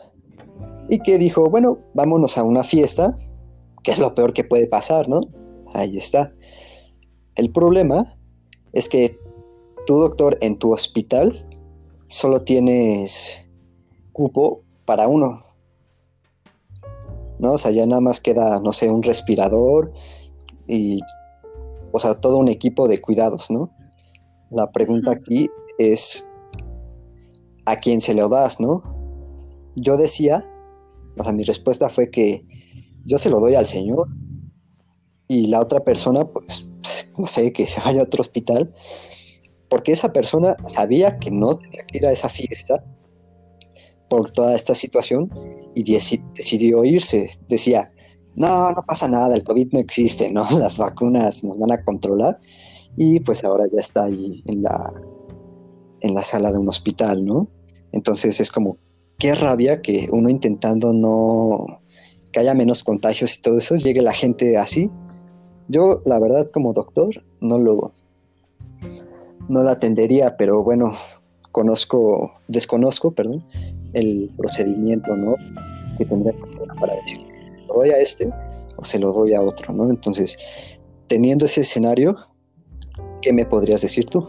[0.90, 3.16] y que dijo, bueno, vámonos a una fiesta,
[3.84, 5.22] que es lo peor que puede pasar, ¿no?
[5.74, 6.34] Ahí está.
[7.36, 8.18] El problema
[8.74, 9.18] es que
[9.86, 11.44] tu doctor en tu hospital
[12.08, 13.48] solo tienes
[14.12, 15.44] cupo para uno.
[17.40, 17.54] ¿No?
[17.54, 19.92] O sea, ya nada más queda, no sé, un respirador
[20.68, 21.00] y,
[21.92, 23.72] o sea, todo un equipo de cuidados, ¿no?
[24.52, 26.28] La pregunta aquí es
[27.66, 28.84] a quién se lo das, ¿no?
[29.76, 30.48] Yo decía,
[31.18, 32.46] o sea, mi respuesta fue que
[33.06, 34.08] yo se lo doy al Señor
[35.28, 36.68] y la otra persona, pues,
[37.18, 38.74] no sé, que se vaya a otro hospital,
[39.70, 42.84] porque esa persona sabía que no tenía que ir a esa fiesta
[44.10, 45.30] por toda esta situación
[45.74, 47.30] y decidió irse.
[47.48, 47.92] Decía,
[48.36, 50.46] no, no pasa nada, el COVID no existe, ¿no?
[50.60, 52.40] Las vacunas nos van a controlar
[52.98, 54.94] y pues ahora ya está ahí en la,
[56.02, 57.48] en la sala de un hospital, ¿no?
[57.94, 58.78] Entonces es como,
[59.18, 61.82] qué rabia que uno intentando no,
[62.32, 64.90] que haya menos contagios y todo eso, llegue la gente así.
[65.72, 67.94] Yo, la verdad, como doctor, no lo,
[69.48, 70.92] no atendería, pero bueno,
[71.54, 73.42] conozco, desconozco, perdón,
[73.94, 75.36] el procedimiento, ¿no?
[75.98, 76.34] Que tendría
[76.78, 77.20] para decir,
[77.70, 78.30] ¿lo doy a este
[78.76, 79.90] o se lo doy a otro, ¿no?
[79.90, 80.38] Entonces,
[81.08, 82.18] teniendo ese escenario,
[83.22, 84.28] ¿qué me podrías decir tú?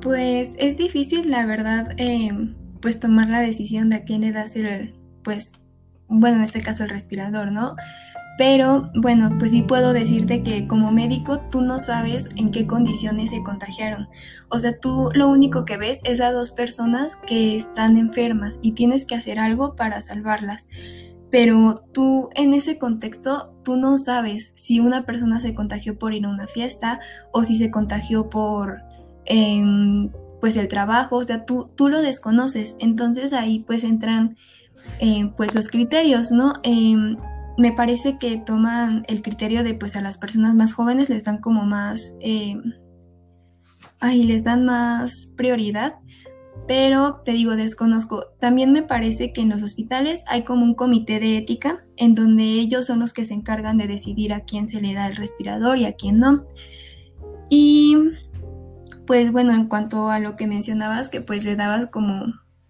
[0.00, 2.32] Pues es difícil, la verdad, eh,
[2.80, 5.52] pues tomar la decisión de a quién le das el, pues,
[6.08, 7.76] bueno, en este caso el respirador, ¿no?
[8.36, 13.30] Pero bueno, pues sí puedo decirte que como médico tú no sabes en qué condiciones
[13.30, 14.08] se contagiaron.
[14.48, 18.72] O sea, tú lo único que ves es a dos personas que están enfermas y
[18.72, 20.66] tienes que hacer algo para salvarlas.
[21.30, 26.26] Pero tú en ese contexto, tú no sabes si una persona se contagió por ir
[26.26, 27.00] a una fiesta
[27.32, 28.82] o si se contagió por
[29.26, 32.76] em, pues el trabajo, o sea, tú, tú lo desconoces.
[32.80, 34.36] Entonces ahí pues entran
[34.98, 36.54] eh, pues los criterios, ¿no?
[36.62, 37.16] Em,
[37.56, 41.38] me parece que toman el criterio de pues a las personas más jóvenes les dan
[41.38, 42.56] como más, eh,
[44.00, 45.94] ay, les dan más prioridad,
[46.66, 48.26] pero te digo, desconozco.
[48.40, 52.44] También me parece que en los hospitales hay como un comité de ética en donde
[52.44, 55.78] ellos son los que se encargan de decidir a quién se le da el respirador
[55.78, 56.46] y a quién no.
[57.50, 57.96] Y
[59.06, 62.24] pues bueno, en cuanto a lo que mencionabas, que pues le dabas como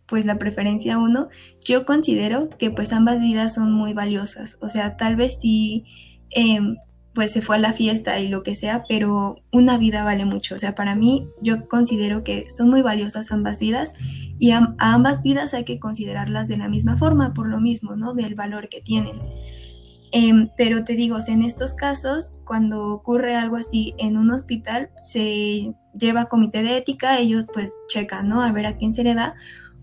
[0.07, 1.29] pues la preferencia uno,
[1.65, 4.59] yo considero que pues ambas vidas son muy valiosas.
[4.61, 5.85] O sea, tal vez sí,
[6.31, 6.77] em,
[7.15, 10.57] pues se fue a la fiesta y lo que sea, pero una vida vale mucho.
[10.57, 13.95] O sea, para mí yo considero que son muy valiosas ambas vidas
[14.39, 18.15] y a, ambas vidas hay que considerarlas de la misma forma, por lo mismo, ¿no?
[18.15, 19.21] Del valor que tienen.
[20.17, 25.75] Em, pero te digo, en estos casos, cuando ocurre algo así en un hospital, se
[25.99, 28.43] lleva comité de ética, ellos pues checan, ¿no?
[28.43, 29.35] A ver a quién se le da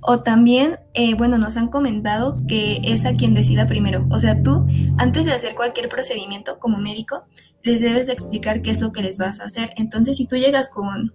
[0.01, 4.07] o también, eh, bueno, nos han comentado que es a quien decida primero.
[4.09, 4.65] O sea, tú,
[4.97, 7.23] antes de hacer cualquier procedimiento como médico,
[7.61, 9.71] les debes de explicar qué es lo que les vas a hacer.
[9.77, 11.13] Entonces, si tú llegas con,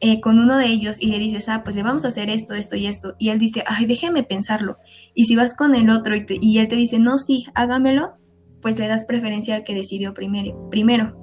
[0.00, 2.54] eh, con uno de ellos y le dices, ah, pues le vamos a hacer esto,
[2.54, 4.78] esto y esto, y él dice, ay, déjeme pensarlo.
[5.14, 8.16] Y si vas con el otro y, y él te dice, no, sí, hágamelo,
[8.60, 10.68] pues le das preferencia al que decidió primero.
[10.70, 11.16] primero.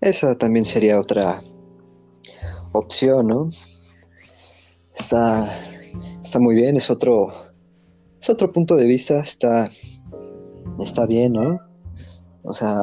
[0.00, 1.42] Eso también sería otra
[2.78, 3.50] opción, ¿no?
[4.98, 5.48] Está,
[6.20, 7.32] está muy bien, es otro,
[8.20, 9.70] es otro punto de vista, está,
[10.78, 11.60] está bien, ¿no?
[12.42, 12.82] O sea,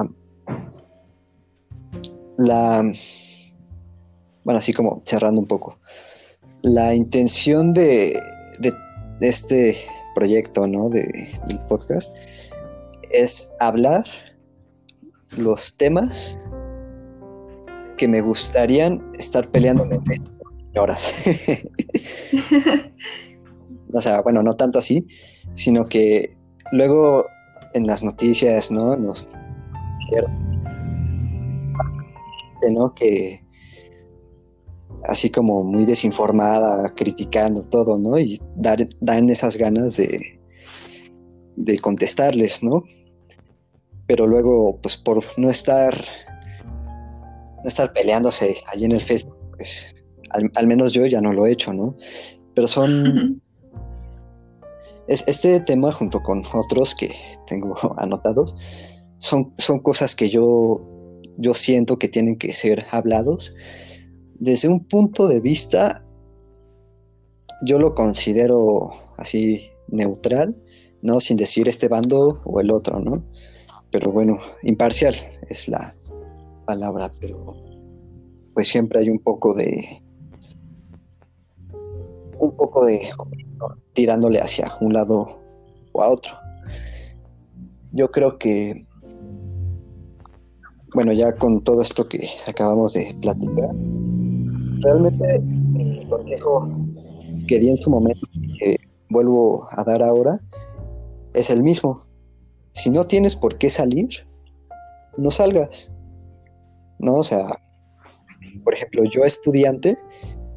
[2.38, 2.84] la,
[4.44, 5.78] bueno, así como cerrando un poco,
[6.62, 8.20] la intención de,
[8.60, 8.74] de,
[9.22, 9.78] este
[10.16, 10.90] proyecto, ¿no?
[10.90, 11.04] De,
[11.48, 12.14] del podcast
[13.10, 14.06] es hablar
[15.38, 16.38] los temas
[17.98, 20.00] que me gustarían estar peleándome
[20.76, 21.14] horas.
[23.94, 25.06] o sea, bueno, no tanto así,
[25.56, 26.36] sino que
[26.72, 27.26] luego
[27.74, 28.96] en las noticias, ¿no?
[28.96, 29.28] Nos
[32.72, 32.94] ¿no?
[32.94, 33.44] Que
[35.06, 38.18] así como muy desinformada, criticando todo, ¿no?
[38.18, 40.40] Y dar, dan esas ganas de,
[41.56, 42.84] de contestarles, ¿no?
[44.08, 45.96] Pero luego, pues por no estar
[47.64, 49.96] no estar peleándose allí en el Facebook, pues
[50.30, 51.96] al, menos yo ya no lo he hecho, ¿no?
[52.56, 53.42] Pero son...
[55.08, 57.14] es, este tema junto con otros que
[57.48, 58.56] tengo anotados,
[59.18, 60.80] son, son cosas que yo,
[61.38, 63.56] yo siento que tienen que ser hablados
[64.44, 66.02] desde un punto de vista,
[67.62, 70.54] yo lo considero así neutral,
[71.02, 71.22] ¿no?
[71.22, 73.24] Sin decir este bando o el otro, ¿no?
[73.90, 75.16] Pero bueno, imparcial
[75.50, 75.96] es la,
[76.66, 77.56] palabra, pero
[78.54, 80.02] pues siempre hay un poco de
[82.40, 83.02] un poco de
[83.94, 85.40] tirándole hacia un lado
[85.92, 86.36] o a otro.
[87.92, 88.86] Yo creo que
[90.94, 93.70] bueno, ya con todo esto que acabamos de platicar,
[94.82, 96.70] realmente el consejo
[97.48, 98.28] que di en su momento
[98.60, 98.78] que
[99.10, 100.40] vuelvo a dar ahora
[101.34, 102.06] es el mismo.
[102.74, 104.10] Si no tienes por qué salir,
[105.18, 105.92] no salgas.
[107.04, 107.16] ¿No?
[107.16, 107.60] O sea,
[108.64, 109.98] por ejemplo, yo estudiante,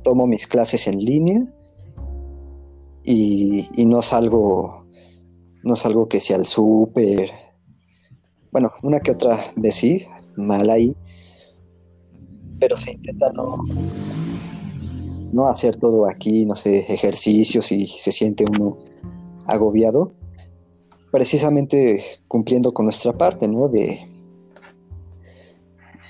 [0.03, 1.45] tomo mis clases en línea
[3.03, 4.87] y, y no salgo,
[5.63, 7.33] no salgo que sea al súper.
[8.53, 10.07] Bueno, una que otra vez sí,
[10.37, 10.95] mal ahí,
[12.61, 13.57] pero se intenta no,
[15.33, 18.79] no hacer todo aquí, no sé, ejercicios y se siente uno
[19.47, 20.13] agobiado,
[21.11, 23.69] precisamente cumpliendo con nuestra parte, ¿no?
[23.69, 24.16] De,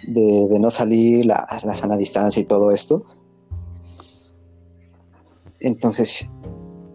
[0.06, 3.04] de, no salir, la, sana distancia y todo esto.
[5.60, 6.28] Entonces,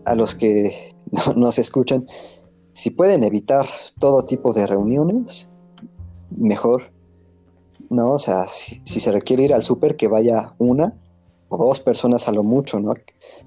[0.06, 2.08] a los que no, nos escuchan,
[2.74, 3.66] si pueden evitar
[4.00, 5.50] todo tipo de reuniones,
[6.30, 6.92] mejor.
[7.92, 8.12] ¿no?
[8.12, 10.94] O sea, si, se requiere ir al súper, que vaya una
[11.50, 12.94] o dos personas a lo mucho, ¿no?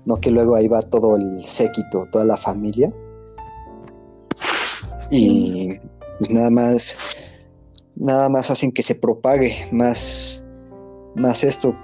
[0.05, 2.91] No que luego ahí va todo el séquito, toda la familia.
[5.11, 5.79] Y
[6.19, 6.97] pues nada más,
[7.97, 10.43] nada más hacen que se propague más,
[11.15, 11.77] más esto.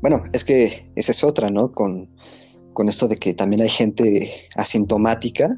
[0.00, 1.72] bueno, es que esa es otra, ¿no?
[1.72, 2.08] Con,
[2.72, 5.48] con esto de que también hay gente asintomática,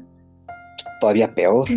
[0.99, 1.67] todavía peor.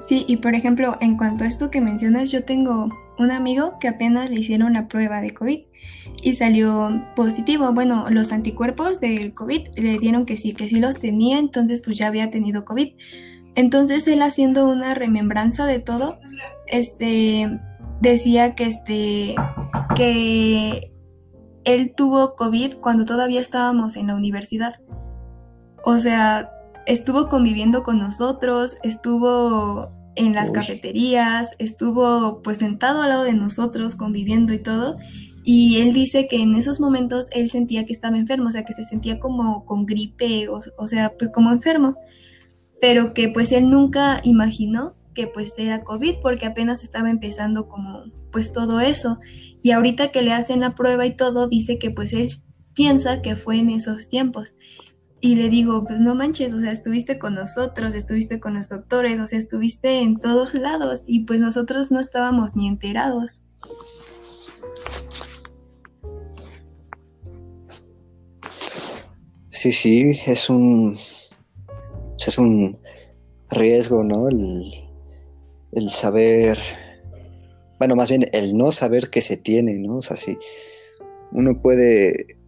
[0.00, 3.88] Sí, y por ejemplo, en cuanto a esto que mencionas, yo tengo un amigo que
[3.88, 5.60] apenas le hicieron la prueba de COVID
[6.22, 7.72] y salió positivo.
[7.72, 11.98] Bueno, los anticuerpos del COVID le dieron que sí, que sí los tenía, entonces pues
[11.98, 12.94] ya había tenido COVID.
[13.60, 16.18] Entonces él haciendo una remembranza de todo,
[16.66, 17.60] este
[18.00, 19.34] decía que este
[19.94, 20.94] que
[21.64, 24.80] él tuvo COVID cuando todavía estábamos en la universidad.
[25.84, 26.50] O sea,
[26.86, 33.94] estuvo conviviendo con nosotros, estuvo en las cafeterías, estuvo pues sentado al lado de nosotros
[33.94, 34.96] conviviendo y todo.
[35.44, 38.72] Y él dice que en esos momentos él sentía que estaba enfermo, o sea, que
[38.72, 41.98] se sentía como con gripe, o, o sea, pues como enfermo.
[42.80, 48.04] Pero que pues él nunca imaginó que pues era COVID porque apenas estaba empezando como
[48.30, 49.18] pues todo eso.
[49.62, 52.30] Y ahorita que le hacen la prueba y todo, dice que pues él
[52.74, 54.54] piensa que fue en esos tiempos.
[55.22, 59.20] Y le digo, pues no manches, o sea, estuviste con nosotros, estuviste con los doctores,
[59.20, 63.44] o sea, estuviste en todos lados y pues nosotros no estábamos ni enterados.
[69.50, 70.96] Sí, sí, es un
[72.28, 72.78] es un
[73.50, 74.28] riesgo, ¿no?
[74.28, 74.72] El,
[75.72, 76.58] el saber,
[77.78, 79.96] bueno, más bien el no saber que se tiene, ¿no?
[79.96, 80.36] O sea, si
[81.32, 82.38] uno puede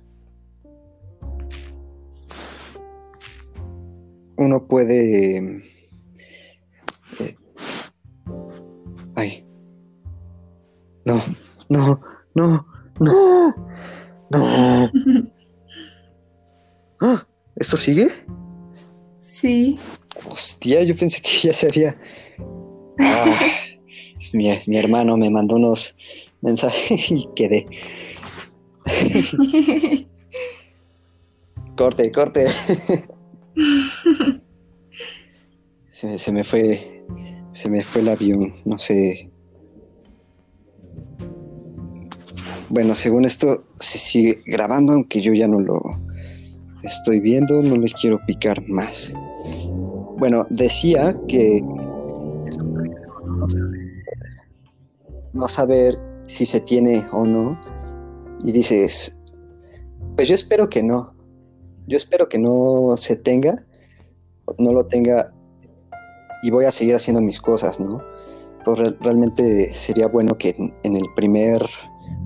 [4.42, 5.38] uno puede...
[7.20, 7.34] Eh,
[9.16, 9.46] ay.
[11.04, 11.20] No,
[11.68, 12.00] no,
[12.34, 12.66] no,
[13.00, 13.54] no,
[14.30, 14.90] no.
[17.04, 18.12] Ah, ¿Esto sigue?
[19.42, 19.76] Sí.
[20.30, 21.96] Hostia, yo pensé que ya sería...
[23.00, 23.40] Ah,
[24.32, 25.96] mi, mi hermano me mandó unos
[26.42, 27.66] mensajes y quedé.
[31.76, 32.46] corte, corte.
[35.88, 37.04] se, me fue.
[37.50, 38.54] Se me fue el avión.
[38.64, 39.28] No sé.
[42.68, 45.82] Bueno, según esto se sigue grabando, aunque yo ya no lo
[46.82, 49.12] estoy viendo, no le quiero picar más.
[50.18, 51.64] Bueno, decía que
[55.32, 57.60] no saber si se tiene o no.
[58.44, 59.16] Y dices,
[60.16, 61.12] pues yo espero que no
[61.86, 63.56] yo espero que no se tenga,
[64.58, 65.32] no lo tenga
[66.42, 68.02] y voy a seguir haciendo mis cosas, ¿no?
[68.64, 71.62] Pues realmente sería bueno que en, el primer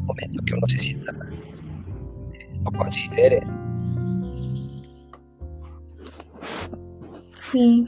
[0.04, 3.40] momento que uno se sienta, lo considere.
[7.34, 7.86] Sí.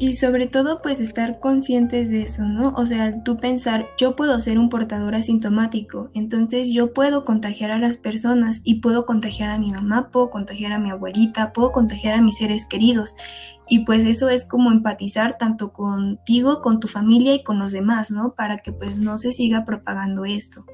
[0.00, 2.72] Y sobre todo, pues estar conscientes de eso, ¿no?
[2.74, 7.78] O sea, tú pensar, yo puedo ser un portador asintomático, entonces yo puedo contagiar a
[7.78, 12.14] las personas y puedo contagiar a mi mamá, puedo contagiar a mi abuelita, puedo contagiar
[12.14, 13.14] a mis seres queridos.
[13.68, 18.10] Y pues eso es como empatizar tanto contigo, con tu familia y con los demás,
[18.10, 18.34] ¿no?
[18.34, 20.64] Para que pues no se siga propagando esto.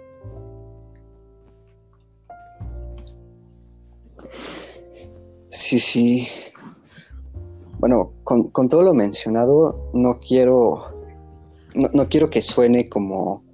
[5.49, 6.29] Sí, sí,
[7.79, 10.93] bueno, con, todo lo mencionado, no quiero,
[11.75, 13.45] no, quiero que suene como,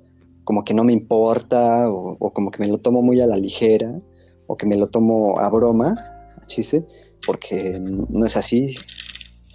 [0.45, 4.01] como que no me importa o, como que me lo tomo muy a la ligera
[4.47, 5.95] o que me lo tomo a broma,
[6.41, 6.87] a chiste,
[7.27, 8.75] porque no es así.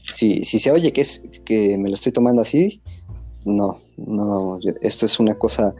[0.04, 2.82] Si, si se oye que, es, que me lo estoy tomando así,
[3.46, 5.74] no, no, esto es una cosa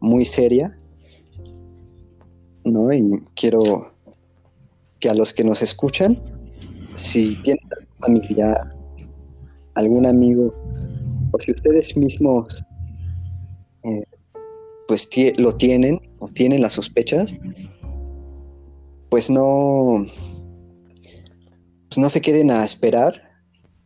[0.00, 0.70] muy seria,
[2.64, 2.92] ¿no?
[2.92, 3.93] Y quiero
[5.04, 6.18] que a los que nos escuchan,
[6.94, 7.62] si tienen
[7.98, 8.74] familia,
[9.74, 10.54] algún amigo
[11.30, 12.64] o si ustedes mismos
[13.82, 14.02] eh,
[14.88, 17.36] pues lo tienen o tienen las sospechas,
[19.10, 20.06] pues no,
[21.88, 23.12] pues no se queden a esperar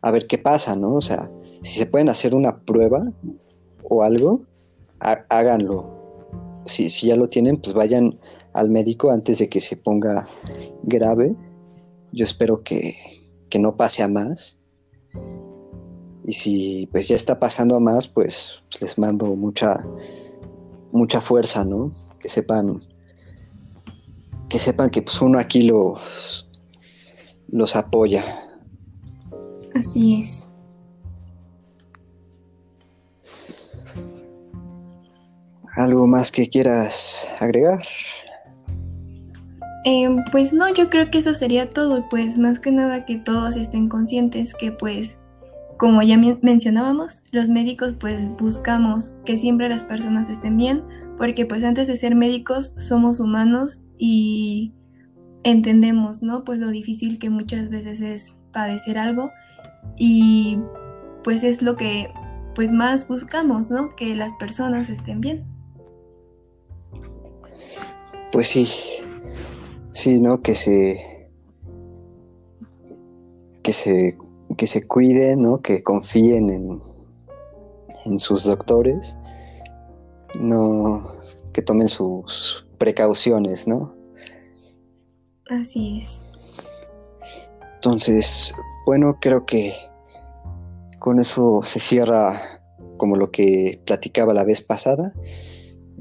[0.01, 0.95] a ver qué pasa, ¿no?
[0.95, 1.29] O sea,
[1.63, 3.11] si se pueden hacer una prueba
[3.83, 4.39] o algo,
[5.01, 6.63] háganlo.
[6.65, 8.17] Si, si ya lo tienen, pues vayan
[8.53, 10.27] al médico antes de que se ponga
[10.83, 11.35] grave.
[12.11, 12.95] Yo espero que,
[13.49, 14.57] que no pase a más.
[16.25, 19.85] Y si pues ya está pasando a más, pues, pues les mando mucha,
[20.91, 21.89] mucha fuerza, ¿no?
[22.19, 22.81] Que sepan,
[24.49, 26.47] que sepan que pues uno aquí los,
[27.47, 28.23] los apoya.
[29.75, 30.49] Así es.
[35.75, 37.81] ¿Algo más que quieras agregar?
[39.85, 43.55] Em, pues no, yo creo que eso sería todo, pues más que nada que todos
[43.55, 45.17] estén conscientes que pues,
[45.77, 50.83] como ya mencionábamos, los médicos pues buscamos que siempre las personas estén bien,
[51.17, 54.73] porque pues antes de ser médicos somos humanos y
[55.43, 56.43] entendemos, ¿no?
[56.43, 59.31] Pues lo difícil que muchas veces es padecer algo
[59.97, 60.59] y
[61.23, 62.11] pues es lo que
[62.53, 63.95] pues más buscamos, ¿no?
[63.95, 65.45] Que las personas estén bien.
[68.31, 68.69] Pues sí,
[69.99, 70.41] sí, ¿no?
[70.41, 71.29] Que se,
[73.63, 74.17] que se,
[74.57, 75.61] que se cuiden, ¿no?
[75.61, 76.79] Que confíen en,
[78.05, 79.17] en sus doctores,
[80.39, 81.05] no,
[81.53, 83.93] que tomen sus precauciones, ¿no?
[85.49, 86.23] Así es.
[87.75, 88.53] Entonces,
[88.85, 89.73] bueno, creo que
[90.99, 92.61] con eso se cierra
[92.97, 95.13] como lo que platicaba la vez pasada.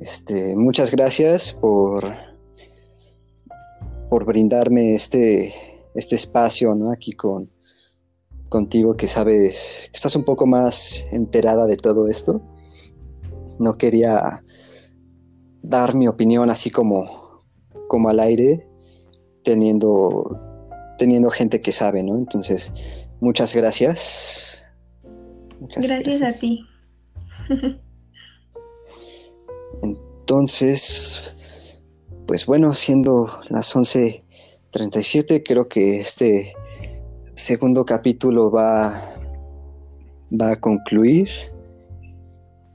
[0.01, 2.28] Este, muchas gracias por,
[4.09, 5.55] por brindarme este,
[5.95, 6.93] este espacio ¿no?
[6.93, 7.51] aquí con,
[8.49, 12.41] contigo que sabes que estás un poco más enterada de todo esto.
[13.59, 14.41] No quería
[15.63, 17.45] dar mi opinión así como,
[17.89, 18.67] como al aire,
[19.45, 20.39] teniendo,
[20.97, 22.17] teniendo gente que sabe, ¿no?
[22.17, 22.73] Entonces,
[23.21, 24.63] muchas gracias.
[25.77, 26.65] gracias, a ti.
[29.83, 31.37] Entonces,
[32.29, 36.53] pues bueno, siendo las 11.37, creo que este
[37.33, 39.03] segundo capítulo va,
[40.39, 41.31] va a concluir.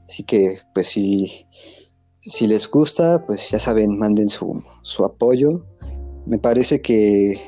[0.08, 1.46] Así que, pues si,
[2.18, 5.64] si les gusta, pues ya saben, manden su, su apoyo.
[6.26, 7.40] Me parece que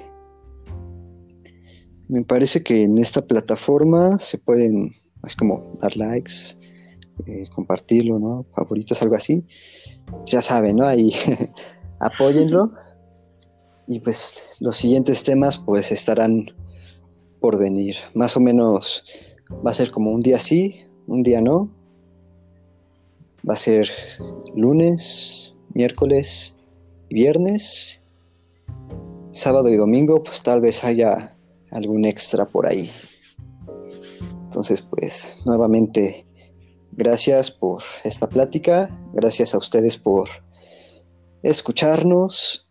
[2.08, 4.92] me parece que en esta plataforma se pueden,
[5.24, 6.56] es como dar likes,
[7.26, 8.46] eh, compartirlo, ¿no?
[8.54, 9.44] Favoritos, algo así.
[10.26, 10.86] Ya saben, ¿no?
[10.86, 11.12] Ahí
[12.00, 12.72] apóyenlo.
[13.86, 16.46] Y pues los siguientes temas pues estarán
[17.40, 17.96] por venir.
[18.14, 19.04] Más o menos
[19.64, 21.70] va a ser como un día sí, un día no.
[23.48, 23.88] Va a ser
[24.56, 26.56] lunes, miércoles,
[27.10, 28.02] viernes,
[29.30, 31.36] sábado y domingo, pues tal vez haya
[31.70, 32.90] algún extra por ahí.
[34.48, 36.26] Entonces, pues nuevamente
[36.98, 40.30] Gracias por esta plática, gracias a ustedes por
[41.42, 42.70] escucharnos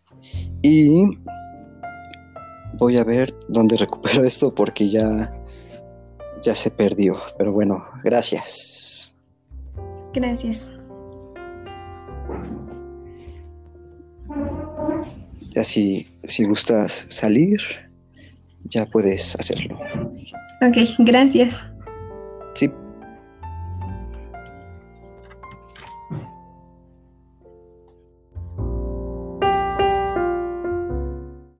[0.62, 1.02] y
[2.74, 5.32] voy a ver dónde recupero esto porque ya
[6.42, 9.14] ya se perdió, pero bueno, gracias.
[10.14, 10.70] Gracias.
[15.50, 17.60] Ya si, si gustas salir,
[18.64, 19.76] ya puedes hacerlo.
[20.62, 21.66] Ok, gracias.